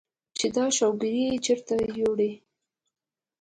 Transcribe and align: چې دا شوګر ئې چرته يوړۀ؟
چې 0.37 0.45
دا 0.55 0.65
شوګر 0.77 1.13
ئې 1.21 1.29
چرته 1.45 1.75
يوړۀ؟ 1.99 2.31